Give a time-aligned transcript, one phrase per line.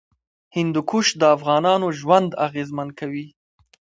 [0.55, 3.27] هندوکش د افغانانو ژوند اغېزمن کوي.